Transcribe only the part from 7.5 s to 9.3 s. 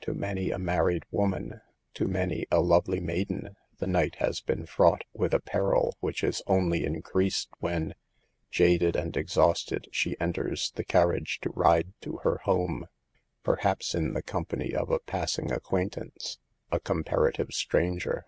when, jaded and